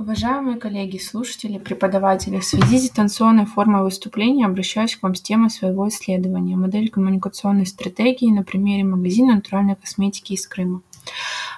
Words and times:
Уважаемые 0.00 0.56
коллеги, 0.56 0.96
слушатели, 0.96 1.58
преподаватели, 1.58 2.38
в 2.38 2.44
связи 2.44 2.78
с 2.78 2.82
дистанционной 2.84 3.44
формой 3.44 3.82
выступления 3.82 4.46
обращаюсь 4.46 4.96
к 4.96 5.02
вам 5.02 5.14
с 5.14 5.20
темой 5.20 5.50
своего 5.50 5.86
исследования 5.90 6.56
«Модель 6.56 6.88
коммуникационной 6.88 7.66
стратегии 7.66 8.30
на 8.30 8.42
примере 8.42 8.82
магазина 8.82 9.34
натуральной 9.34 9.76
косметики 9.76 10.32
из 10.32 10.46
Крыма». 10.46 10.80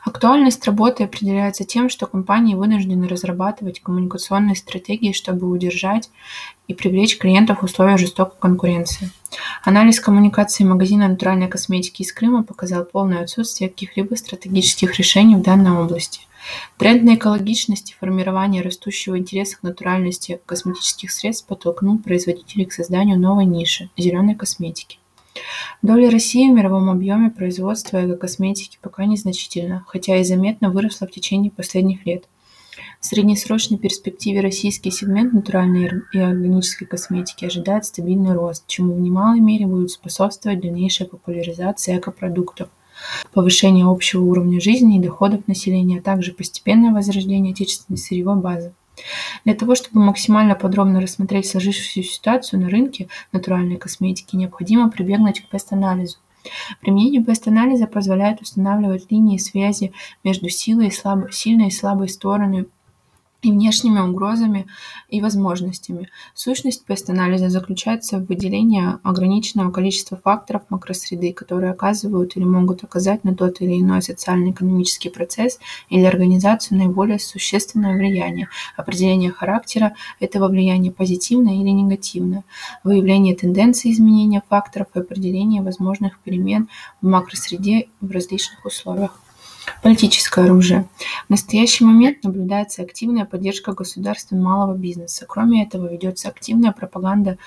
Актуальность 0.05 0.67
работы 0.67 1.05
определяется 1.05 1.63
тем, 1.63 1.89
что 1.89 2.09
компании 2.09 2.57
вынуждены 2.57 3.07
разрабатывать 3.07 3.81
коммуникационные 3.81 4.57
стратегии, 4.57 5.13
чтобы 5.13 5.49
удержать 5.49 6.11
и 6.67 6.75
привлечь 6.75 7.19
клиентов 7.19 7.61
в 7.61 7.67
условиях 7.67 8.01
жестокой 8.01 8.41
конкуренции. 8.41 9.13
Анализ 9.63 10.01
коммуникации 10.01 10.65
магазина 10.65 11.07
натуральной 11.07 11.47
косметики 11.47 12.03
из 12.03 12.13
Крыма 12.13 12.43
показал 12.43 12.87
полное 12.87 13.23
отсутствие 13.23 13.71
каких-либо 13.71 14.17
стратегических 14.17 14.99
решений 14.99 15.37
в 15.37 15.43
данной 15.43 15.79
области. 15.79 16.23
Тренд 16.79 17.03
на 17.05 17.15
экологичность 17.15 17.93
и 17.93 17.95
формирование 17.95 18.63
растущего 18.63 19.19
интереса 19.19 19.59
к 19.59 19.63
натуральности 19.63 20.41
косметических 20.47 21.11
средств 21.11 21.47
подтолкнул 21.47 21.99
производителей 21.99 22.65
к 22.65 22.73
созданию 22.73 23.19
новой 23.19 23.45
ниши– 23.45 23.91
зеленой 23.97 24.35
косметики. 24.35 24.99
Доля 25.81 26.11
России 26.11 26.51
в 26.51 26.55
мировом 26.55 26.91
объеме 26.91 27.31
производства 27.31 28.05
эко-косметики 28.05 28.79
пока 28.81 29.05
незначительна, 29.05 29.85
хотя 29.87 30.17
и 30.17 30.25
заметно 30.25 30.71
выросла 30.71 31.07
в 31.07 31.11
течение 31.11 31.51
последних 31.51 32.05
лет. 32.07 32.25
В 33.01 33.07
среднесрочной 33.07 33.79
перспективе 33.79 34.41
российский 34.41 34.91
сегмент 34.91 35.33
натуральной 35.33 35.91
и 36.13 36.19
органической 36.19 36.85
косметики 36.85 37.45
ожидает 37.45 37.85
стабильный 37.85 38.33
рост, 38.33 38.65
чему 38.67 38.95
в 38.95 39.01
немалой 39.01 39.41
мере 39.41 39.67
будет 39.67 39.91
способствовать 39.91 40.61
дальнейшая 40.61 41.09
популяризация 41.09 41.99
экопродуктов, 41.99 42.69
повышение 43.33 43.87
общего 43.87 44.23
уровня 44.23 44.61
жизни 44.61 44.99
и 44.99 45.03
доходов 45.03 45.47
населения, 45.49 45.99
а 45.99 46.03
также 46.03 46.33
постепенное 46.33 46.93
возрождение 46.93 47.53
отечественной 47.53 47.99
сырьевой 47.99 48.37
базы. 48.37 48.73
Для 49.45 49.55
того, 49.55 49.75
чтобы 49.75 50.01
максимально 50.01 50.55
подробно 50.55 51.01
рассмотреть 51.01 51.47
сложившуюся 51.47 52.03
ситуацию 52.03 52.61
на 52.61 52.69
рынке 52.69 53.09
натуральной 53.33 53.77
косметики, 53.77 54.37
необходимо 54.37 54.91
прибегнуть 54.91 55.41
к 55.41 55.49
пест-анализу. 55.49 56.19
Применение 56.81 57.23
пест-анализа 57.23 57.87
позволяет 57.87 58.41
устанавливать 58.41 59.11
линии 59.11 59.39
связи 59.39 59.93
между 60.25 60.49
силой 60.49 60.89
и 60.89 60.91
слабой, 60.91 61.33
сильной 61.33 61.69
и 61.69 61.71
слабой 61.71 62.09
стороной 62.09 62.69
и 63.43 63.51
внешними 63.51 64.01
угрозами 64.01 64.67
и 65.09 65.21
возможностями. 65.21 66.09
Сущность 66.35 66.85
пест-анализа 66.85 67.51
заключается 67.51 68.19
в 68.19 68.27
выделении 68.27 68.85
ограниченного 69.03 69.73
количества 69.73 70.17
факторов 70.17 70.63
макросреды, 70.69 71.33
которые 71.33 71.73
оказывают 71.73 72.37
или 72.37 72.45
могут 72.45 72.85
оказать 72.85 73.25
на 73.25 73.35
тот 73.35 73.61
или 73.61 73.81
иной 73.81 74.01
социально-экономический 74.01 75.11
процесс 75.11 75.59
или 75.91 76.05
организацию 76.05 76.79
наиболее 76.79 77.19
существенное 77.19 77.97
влияние, 77.97 78.49
определение 78.77 79.33
характера 79.33 79.95
этого 80.21 80.49
влияния 80.49 80.93
позитивное 80.93 81.55
или 81.55 81.71
негативное, 81.71 82.45
выявление 82.85 83.35
тенденций 83.35 83.91
изменения 83.91 84.43
факторов 84.49 84.87
и 84.95 85.01
определение 85.01 85.63
возможных 85.63 86.21
перемен 86.21 86.69
в 87.01 87.07
макросреде 87.07 87.89
в 88.01 88.11
различных 88.11 88.65
условиях. 88.65 89.21
Политическое 89.83 90.45
оружие. 90.45 90.89
В 91.27 91.31
настоящий 91.31 91.85
момент 91.85 92.25
наблюдается 92.25 92.83
активная 92.83 93.25
поддержка 93.25 93.73
государства 93.73 94.37
малого 94.37 94.77
бизнеса. 94.77 95.27
Кроме 95.29 95.65
этого, 95.65 95.91
ведется 95.91 96.29
активная 96.29 96.73
пропаганда 96.73 97.39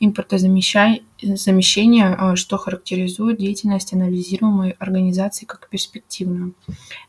импортозамещения, 0.00 1.02
а, 2.18 2.36
что 2.36 2.58
характеризует 2.58 3.38
деятельность 3.38 3.92
анализируемой 3.92 4.72
организации 4.72 5.46
как 5.46 5.68
перспективную. 5.68 6.54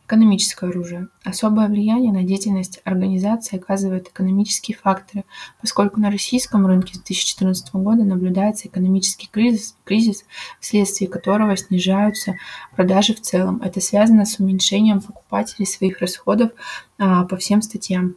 Экономическое 0.05 0.69
оружие. 0.69 1.09
Особое 1.25 1.67
влияние 1.67 2.14
на 2.14 2.23
деятельность 2.23 2.80
организации 2.86 3.58
оказывают 3.58 4.08
экономические 4.08 4.77
факторы, 4.77 5.25
поскольку 5.59 5.99
на 5.99 6.09
российском 6.09 6.66
рынке 6.66 6.94
с 6.94 6.99
2014 6.99 7.73
года 7.73 8.05
наблюдается 8.05 8.69
экономический 8.69 9.27
кризис, 9.30 9.75
кризис, 9.83 10.23
вследствие 10.61 11.09
которого 11.09 11.58
снижаются 11.58 12.36
продажи 12.76 13.14
в 13.14 13.21
целом. 13.21 13.61
Это 13.61 13.82
связано 13.82 14.26
с 14.26 14.39
уменьшением 14.39 15.02
покупателей 15.02 15.65
своих 15.65 15.99
расходов 15.99 16.52
а, 16.98 17.26
по 17.26 17.36
всем 17.36 17.61
статьям. 17.61 18.15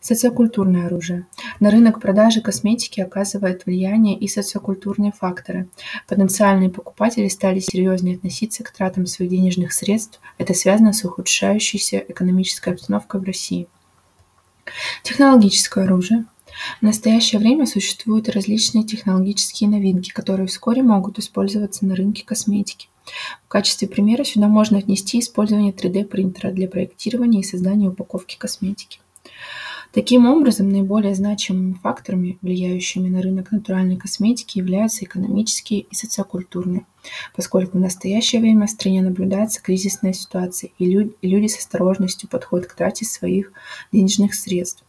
Социокультурное 0.00 0.86
оружие. 0.86 1.26
На 1.64 1.70
рынок 1.70 1.98
продажи 1.98 2.42
косметики 2.42 3.00
оказывает 3.00 3.64
влияние 3.64 4.18
и 4.18 4.28
социокультурные 4.28 5.12
факторы. 5.12 5.66
Потенциальные 6.06 6.68
покупатели 6.68 7.26
стали 7.28 7.58
серьезнее 7.58 8.16
относиться 8.16 8.62
к 8.62 8.70
тратам 8.70 9.06
своих 9.06 9.30
денежных 9.30 9.72
средств. 9.72 10.20
Это 10.36 10.52
связано 10.52 10.92
с 10.92 11.02
ухудшающейся 11.06 12.04
экономической 12.06 12.74
обстановкой 12.74 13.22
в 13.22 13.24
России. 13.24 13.66
Технологическое 15.04 15.84
оружие. 15.84 16.26
В 16.80 16.84
настоящее 16.84 17.38
время 17.38 17.64
существуют 17.64 18.28
различные 18.28 18.84
технологические 18.84 19.70
новинки, 19.70 20.10
которые 20.10 20.48
вскоре 20.48 20.82
могут 20.82 21.18
использоваться 21.18 21.86
на 21.86 21.96
рынке 21.96 22.26
косметики. 22.26 22.88
В 23.46 23.48
качестве 23.48 23.88
примера 23.88 24.24
сюда 24.24 24.48
можно 24.48 24.76
отнести 24.76 25.18
использование 25.18 25.72
3D-принтера 25.72 26.50
для 26.50 26.68
проектирования 26.68 27.40
и 27.40 27.44
создания 27.44 27.88
упаковки 27.88 28.36
косметики. 28.36 29.00
Таким 29.94 30.26
образом, 30.26 30.70
наиболее 30.70 31.14
значимыми 31.14 31.74
факторами, 31.74 32.36
влияющими 32.42 33.08
на 33.08 33.22
рынок 33.22 33.52
натуральной 33.52 33.96
косметики, 33.96 34.58
являются 34.58 35.04
экономические 35.04 35.82
и 35.82 35.94
социокультурные, 35.94 36.84
поскольку 37.36 37.78
в 37.78 37.80
настоящее 37.80 38.40
время 38.40 38.66
в 38.66 38.70
стране 38.70 39.02
наблюдается 39.02 39.62
кризисная 39.62 40.12
ситуация, 40.12 40.70
и 40.80 40.84
люди 41.22 41.46
с 41.46 41.58
осторожностью 41.58 42.28
подходят 42.28 42.66
к 42.66 42.74
трате 42.74 43.04
своих 43.04 43.52
денежных 43.92 44.34
средств. 44.34 44.82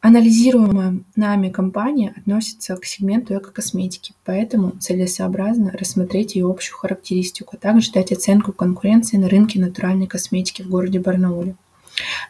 Анализируемая 0.00 1.04
нами 1.14 1.48
компания 1.48 2.12
относится 2.16 2.76
к 2.76 2.84
сегменту 2.84 3.34
эко-косметики, 3.36 4.14
поэтому 4.24 4.72
целесообразно 4.80 5.70
рассмотреть 5.70 6.34
ее 6.34 6.50
общую 6.50 6.76
характеристику, 6.76 7.54
а 7.54 7.58
также 7.58 7.92
дать 7.92 8.10
оценку 8.10 8.52
конкуренции 8.52 9.16
на 9.16 9.28
рынке 9.28 9.60
натуральной 9.60 10.08
косметики 10.08 10.62
в 10.62 10.68
городе 10.68 10.98
Барнауле. 10.98 11.54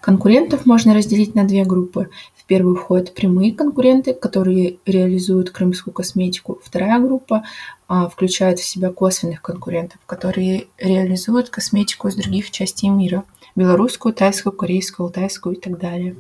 Конкурентов 0.01 0.67
можно 0.67 0.95
разделить 0.95 1.35
на 1.35 1.45
две 1.45 1.65
группы. 1.65 2.11
В 2.37 2.45
первую 2.45 2.77
входят 2.77 3.15
прямые 3.15 3.53
конкуренты, 3.53 4.13
которые 4.13 4.79
реализуют 4.85 5.51
крымскую 5.51 5.95
косметику. 5.95 6.61
Вторая 6.63 7.01
группа 7.01 7.45
а, 7.89 8.09
включает 8.09 8.59
в 8.59 8.65
себя 8.65 8.91
косвенных 8.91 9.41
конкурентов, 9.41 9.99
которые 10.07 10.67
реализуют 10.79 11.49
косметику 11.49 12.09
из 12.09 12.17
других 12.17 12.51
частей 12.51 12.91
мира. 12.91 13.25
Белорусскую, 13.57 14.15
тайскую, 14.15 14.53
корейскую, 14.53 15.07
алтайскую 15.07 15.57
и 15.57 15.61
так 15.61 15.79
далее. 15.79 16.17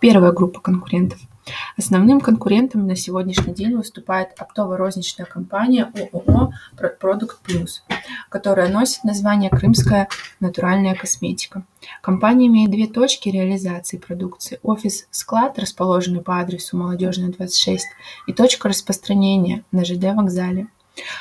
Первая 0.00 0.32
группа 0.32 0.60
конкурентов– 0.60 1.18
Основным 1.76 2.20
конкурентом 2.20 2.86
на 2.86 2.96
сегодняшний 2.96 3.54
день 3.54 3.76
выступает 3.76 4.30
оптово-розничная 4.38 5.26
компания 5.26 5.92
ООО 6.12 6.52
«Продукт 7.00 7.40
Плюс», 7.40 7.82
которая 8.28 8.68
носит 8.68 9.04
название 9.04 9.50
«Крымская 9.50 10.08
натуральная 10.40 10.94
косметика». 10.94 11.64
Компания 12.02 12.46
имеет 12.46 12.70
две 12.70 12.86
точки 12.86 13.28
реализации 13.28 13.98
продукции– 13.98 14.58
офис-склад, 14.62 15.58
расположенный 15.58 16.22
по 16.22 16.38
адресу 16.38 16.76
Молодежная, 16.76 17.30
26, 17.30 17.84
и 18.26 18.32
точка 18.32 18.68
распространения 18.68 19.64
на 19.70 19.84
ЖД 19.84 20.14
вокзале. 20.14 20.68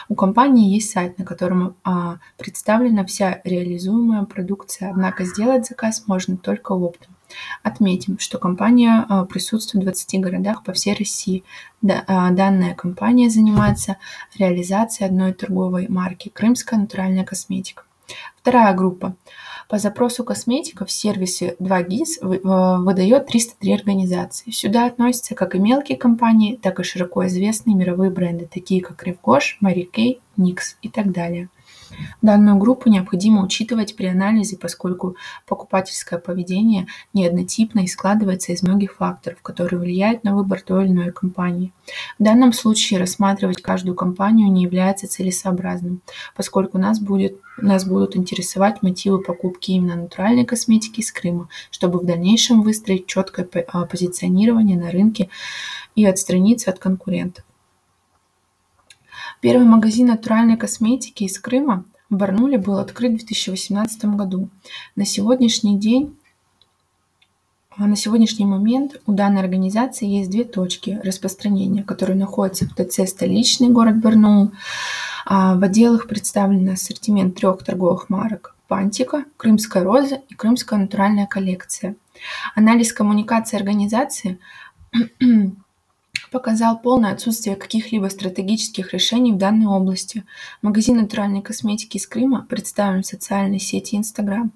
У 0.07 0.16
компании 0.16 0.73
есть 0.73 0.91
сайт, 0.91 1.17
на 1.17 1.25
котором 1.25 1.75
а, 1.83 2.19
представлена 2.38 3.03
вся 3.06 3.41
реализуемая 3.44 4.23
продукция, 4.25 4.91
однако 4.91 5.25
сделать 5.25 5.66
заказ 5.66 6.03
можно 6.07 6.38
только 6.38 6.73
оптом. 6.73 7.12
Отметим, 7.63 8.19
что 8.19 8.38
компания 8.38 9.05
а, 9.07 9.25
присутствует 9.25 9.83
в 9.83 9.85
20 9.85 10.19
городах 10.21 10.63
по 10.63 10.73
всей 10.73 10.94
России. 10.94 11.44
А, 11.88 12.31
данная 12.31 12.75
компания 12.75 13.29
занимается 13.29 13.97
реализацией 14.38 15.07
одной 15.07 15.33
торговой 15.33 15.88
марки 15.88 16.29
«Крымская 16.29 16.79
натуральная 16.79 17.23
косметика». 17.23 17.83
Вторая 18.35 18.73
группа. 18.73 19.16
По 19.69 19.79
запросу 19.79 20.23
косметика 20.23 20.85
в 20.85 20.91
сервисе 20.91 21.55
2GIS 21.59 22.41
а, 22.44 22.77
выдает 22.80 23.27
303 23.27 23.74
организации. 23.74 24.51
Сюда 24.51 24.86
относятся 24.86 25.36
как 25.36 25.56
и 25.56 25.59
мелкие 25.59 25.97
компании, 25.97 26.59
так 26.62 26.79
и 26.79 26.83
широко 26.83 27.25
известные 27.27 27.75
мировые 27.75 28.12
бренды, 28.12 28.47
такие 28.51 28.81
как 28.81 29.07
Revgosh, 29.07 29.57
Mary 29.63 29.89
Kay, 29.89 30.19
NYX 30.38 30.57
и 30.81 30.89
так 30.89 31.12
далее. 31.12 31.50
Данную 32.22 32.57
группу 32.57 32.90
необходимо 32.90 33.44
учитывать 33.44 33.95
при 33.95 34.06
анализе, 34.06 34.57
поскольку 34.57 35.16
покупательское 35.45 36.19
поведение 36.19 36.88
не 37.13 37.28
однотипно 37.28 37.81
и 37.81 37.88
складывается 37.88 38.51
из 38.51 38.63
многих 38.63 38.95
факторов, 38.95 39.42
которые 39.42 39.80
влияют 39.80 40.24
на 40.24 40.36
выбор 40.36 40.62
той 40.62 40.86
или 40.86 40.92
иной 40.92 41.12
компании. 41.12 41.72
В 42.19 42.24
данном 42.24 42.54
случае 42.54 43.00
рассматривать 43.00 43.62
каждую 43.62 43.95
компанию 43.95 44.51
не 44.51 44.63
является 44.63 45.07
целесообразным, 45.07 46.01
поскольку 46.36 46.78
нас, 46.78 47.00
будет, 47.00 47.40
нас 47.57 47.86
будут 47.86 48.16
интересовать 48.16 48.81
мотивы 48.81 49.22
покупки 49.22 49.72
именно 49.72 49.96
натуральной 49.96 50.46
косметики 50.46 51.01
из 51.01 51.12
Крыма, 51.12 51.50
чтобы 51.72 52.00
в 52.00 52.06
дальнейшем 52.06 52.62
выстроить 52.62 53.07
четкое 53.07 53.48
а, 53.68 53.86
позиционирование 53.86 54.78
на 54.78 54.92
рынке 54.92 55.30
и 55.96 56.06
отстраниться 56.06 56.72
от 56.72 56.80
конкурентов. 56.80 57.44
Первый 59.44 59.66
магазин 59.68 60.07
натуральной 60.07 60.56
косметики 60.56 61.25
из 61.25 61.38
Крыма 61.38 61.84
в 62.10 62.16
Барнуле 62.16 62.57
был 62.57 62.78
открыт 62.78 63.12
в 63.12 63.25
2018 63.25 64.06
году. 64.16 64.48
На 64.95 65.06
сегодняшний 65.06 65.78
день 65.78 66.18
на 67.78 67.98
сегодняшний 67.98 68.45
момент 68.45 69.01
у 69.06 69.12
данной 69.12 69.42
организации 69.42 70.07
есть 70.07 70.30
две 70.30 70.45
точки 70.45 70.98
распространения, 71.04 71.84
которые 71.84 72.18
находятся 72.18 72.66
в 72.66 72.74
ТЦ 72.74 73.10
«Столичный 73.10 73.68
город 73.68 74.00
Барнаул». 74.00 74.54
А 75.25 75.56
в 75.56 75.63
отделах 75.63 76.07
представлен 76.07 76.69
ассортимент 76.69 77.36
трех 77.36 77.66
торговых 77.66 78.10
марок 78.10 78.56
«Пантика», 78.69 79.25
«Крымская 79.36 79.84
роза» 79.84 80.22
и 80.30 80.36
«Крымская 80.36 80.80
натуральная 80.80 81.28
коллекция». 81.28 81.98
Анализ 82.56 82.94
коммуникации 82.94 83.57
организации 83.57 84.39
показал 86.33 86.80
полное 86.80 87.13
отсутствие 87.13 87.56
каких-либо 87.56 88.07
стратегических 88.07 88.94
решений 88.94 89.31
в 89.31 89.38
данной 89.38 89.68
области. 89.68 90.25
Магазин 90.62 90.97
натуральной 90.97 91.41
косметики 91.41 91.97
из 91.97 92.07
Крыма 92.07 92.45
представлен 92.50 93.03
в 93.03 93.06
социальной 93.06 93.59
сети 93.59 93.95
Instagram. 93.95 94.51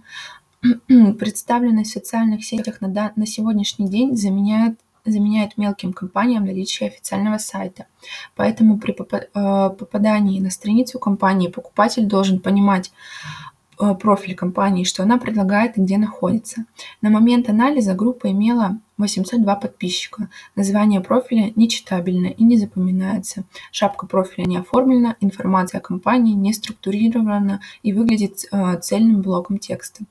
Представленность 1.19 1.91
в 1.91 1.93
социальных 1.93 2.43
сетях 2.43 2.81
на, 2.81 3.13
на 3.15 3.25
сегодняшний 3.25 3.87
день 3.87 4.17
заменяет 4.17 4.79
заменяет 5.05 5.57
мелким 5.57 5.93
компаниям 5.93 6.43
наличие 6.43 6.89
официального 6.89 7.37
сайта. 7.37 7.85
Поэтому 8.35 8.77
при 8.77 8.91
э, 8.93 9.69
попадании 9.69 10.41
на 10.41 10.49
страницу 10.49 10.99
компании 10.99 11.47
покупатель 11.47 12.07
должен 12.07 12.41
понимать, 12.41 12.91
Э, 13.79 13.93
профиль 13.93 14.35
компании, 14.35 14.83
что 14.83 15.03
она 15.03 15.17
предлагает 15.17 15.77
и 15.77 15.81
где 15.81 15.97
находится. 15.97 16.65
На 17.01 17.09
момент 17.11 17.47
анализа 17.47 17.93
группа 17.93 18.31
имела 18.31 18.79
802 18.97 19.55
подписчика. 19.55 20.29
Название 20.55 21.01
профиля 21.01 21.51
нечитабельно 21.55 22.27
и 22.27 22.43
не 22.43 22.57
запоминается. 22.57 23.43
Шапка 23.71 24.07
профиля 24.07 24.45
не 24.45 24.57
оформлена, 24.57 25.15
информация 25.19 25.79
о 25.79 25.81
компании 25.81 26.33
не 26.33 26.53
структурирована 26.53 27.61
и 27.83 27.93
выглядит 27.93 28.45
э, 28.51 28.79
цельным 28.79 29.21
блоком 29.21 29.59
текста. 29.59 30.03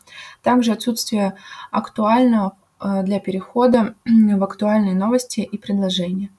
Также 0.42 0.72
отсутствие 0.72 1.34
актуального 1.70 2.56
э, 2.80 3.02
для 3.02 3.18
перехода 3.18 3.94
в 4.04 4.44
актуальные 4.44 4.94
новости 4.94 5.40
и 5.40 5.58
предложения. 5.58 6.30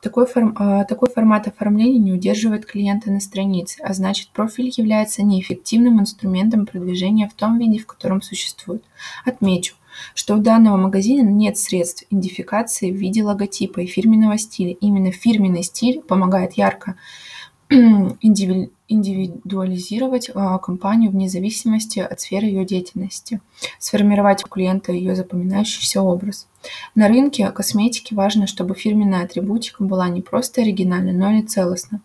Такой, 0.00 0.26
форм, 0.26 0.54
а, 0.56 0.84
такой 0.84 1.10
формат 1.10 1.48
оформления 1.48 1.98
не 1.98 2.12
удерживает 2.12 2.66
клиента 2.66 3.10
на 3.10 3.18
странице, 3.18 3.80
а 3.82 3.92
значит 3.94 4.28
профиль 4.28 4.72
является 4.76 5.24
неэффективным 5.24 6.00
инструментом 6.00 6.66
продвижения 6.66 7.28
в 7.28 7.34
том 7.34 7.58
виде, 7.58 7.80
в 7.80 7.86
котором 7.86 8.22
существует. 8.22 8.84
Отмечу, 9.24 9.74
что 10.14 10.36
у 10.36 10.38
данного 10.38 10.76
магазина 10.76 11.28
нет 11.28 11.58
средств 11.58 12.04
идентификации 12.10 12.90
в 12.90 12.96
виде 12.96 13.22
логотипа 13.22 13.80
и 13.80 13.86
фирменного 13.86 14.38
стиля. 14.38 14.74
Именно 14.80 15.12
фирменный 15.12 15.62
стиль 15.62 16.00
помогает 16.00 16.54
ярко 16.54 16.96
индивидуализировать 17.70 20.30
а, 20.34 20.56
компанию 20.58 21.10
вне 21.10 21.28
зависимости 21.28 21.98
от 21.98 22.20
сферы 22.20 22.46
ее 22.46 22.64
деятельности, 22.64 23.42
сформировать 23.78 24.42
у 24.44 24.48
клиента 24.48 24.92
ее 24.92 25.14
запоминающийся 25.14 26.00
образ. 26.00 26.48
На 26.94 27.08
рынке 27.08 27.50
косметики 27.50 28.14
важно, 28.14 28.46
чтобы 28.46 28.74
фирменная 28.74 29.24
атрибутика 29.24 29.84
была 29.84 30.08
не 30.08 30.22
просто 30.22 30.62
оригинальна, 30.62 31.12
но 31.12 31.38
и 31.38 31.42
целостна. 31.42 32.00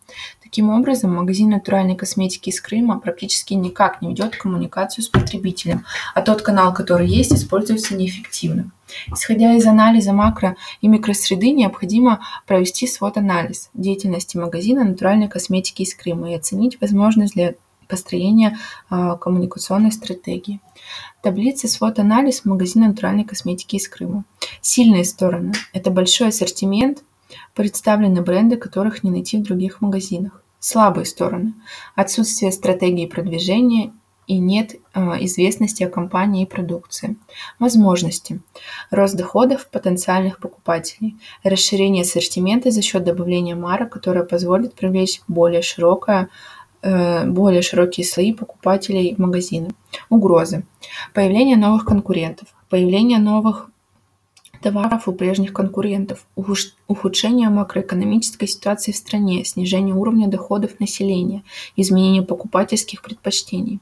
Таким 0.54 0.70
образом, 0.70 1.16
магазин 1.16 1.50
натуральной 1.50 1.96
косметики 1.96 2.50
из 2.50 2.62
Крыма 2.62 3.00
практически 3.00 3.56
никак 3.56 4.04
не 4.04 4.10
ведет 4.10 4.36
коммуникацию 4.36 5.04
с 5.04 5.08
потребителем, 5.08 5.84
а 6.14 6.22
тот 6.22 6.44
канал, 6.44 6.76
который 6.76 7.08
есть, 7.08 7.34
используется 7.34 7.96
неэффективно. 7.96 8.70
Исходя 9.12 9.56
из 9.56 9.66
анализа 9.66 10.12
макро- 10.12 10.56
и 10.82 10.88
микросреды, 10.88 11.54
необходимо 11.54 12.20
провести 12.46 12.86
свод-анализ 12.86 13.72
деятельности 13.74 14.38
магазина 14.38 14.84
натуральной 14.84 15.28
косметики 15.28 15.82
из 15.82 15.96
Крыма 15.96 16.30
и 16.30 16.36
оценить 16.36 16.80
возможность 16.80 17.34
для 17.34 17.56
построения 17.88 18.56
э, 18.92 19.18
коммуникационной 19.20 19.92
стратегии. 19.92 20.62
Таблица 21.24 21.68
свод-анализ 21.68 22.46
магазина 22.46 22.90
натуральной 22.90 23.24
косметики 23.24 23.78
из 23.78 23.88
Крыма. 23.88 24.24
Сильные 24.62 25.04
стороны– 25.04 25.54
это 25.74 25.90
большой 25.90 26.28
ассортимент, 26.28 27.04
представлены 27.56 28.22
бренды, 28.22 28.58
которых 28.58 29.04
не 29.04 29.10
найти 29.10 29.38
в 29.38 29.42
других 29.42 29.82
магазинах. 29.82 30.43
Слабые 30.64 31.04
стороны– 31.04 31.56
отсутствие 31.96 32.54
стратегии 32.54 33.06
продвижения 33.06 33.92
и 34.28 34.38
нет 34.38 34.76
э, 34.94 35.00
известности 35.26 35.84
о 35.84 35.90
компании 35.90 36.44
и 36.44 36.46
продукции. 36.46 37.18
Возможности. 37.60 38.40
Рост 38.90 39.16
доходов 39.16 39.68
потенциальных 39.68 40.40
покупателей. 40.40 41.18
Расширение 41.44 42.04
ассортимента 42.04 42.72
за 42.72 42.82
счет 42.82 43.04
добавления 43.04 43.58
марок, 43.58 43.92
которое 43.92 44.24
позволит 44.24 44.74
привлечь 44.74 45.20
более 45.28 45.62
широкое 45.62 46.30
э, 46.82 47.26
более 47.26 47.62
широкие 47.62 48.06
слои 48.06 48.32
покупателей 48.32 49.16
в 49.16 49.18
магазины. 49.18 49.72
Угрозы. 50.10 50.66
Появление 51.14 51.58
новых 51.58 51.84
конкурентов. 51.84 52.48
Появление 52.70 53.20
новых 53.20 53.70
товаров 54.64 55.08
у 55.08 55.12
прежних 55.12 55.54
конкурентов, 55.54 56.26
ухудшение 56.88 57.50
макроэкономической 57.50 58.48
ситуации 58.48 58.92
в 58.92 58.98
стране, 58.98 59.46
снижение 59.46 59.94
уровня 59.94 60.28
доходов 60.28 60.80
населения, 60.80 61.44
изменение 61.76 62.24
покупательских 62.24 63.02
предпочтений. 63.02 63.80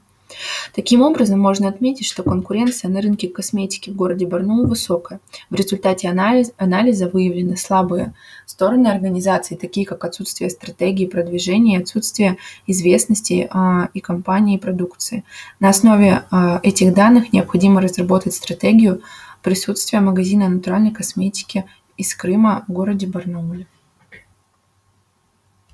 Таким 0.74 1.02
образом, 1.02 1.40
можно 1.40 1.68
отметить, 1.68 2.08
что 2.08 2.24
конкуренция 2.24 2.90
на 2.90 3.02
рынке 3.02 3.28
косметики 3.28 3.90
в 3.90 3.96
городе 3.96 4.26
Барнаул 4.26 4.66
высокая. 4.66 5.20
В 5.50 5.56
результате 5.56 6.10
анализ, 6.10 6.54
анализа 6.58 7.10
выявлены 7.10 7.58
слабые 7.58 8.14
стороны 8.46 8.88
организации, 8.88 9.56
такие 9.56 9.86
как 9.86 10.04
отсутствие 10.06 10.50
стратегии 10.50 11.06
продвижения, 11.06 11.80
отсутствие 11.80 12.38
известности 12.68 13.50
э, 13.54 13.88
и 13.94 14.00
компании 14.00 14.56
и 14.56 14.60
продукции. 14.60 15.24
На 15.60 15.70
основе 15.70 16.24
э, 16.32 16.60
этих 16.64 16.94
данных 16.94 17.34
необходимо 17.34 17.82
разработать 17.82 18.34
стратегию 18.34 19.02
присутствия 19.42 20.02
магазина 20.02 20.50
натуральной 20.50 20.92
косметики 20.92 21.66
из 21.98 22.16
Крыма 22.16 22.66
в 22.68 22.72
городе 22.72 23.08
Барнауле. 23.08 23.68